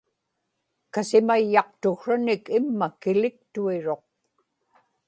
kasimayyaqtuksranik 0.93 2.43
imma 2.57 2.87
kiliktuiruq 3.01 4.03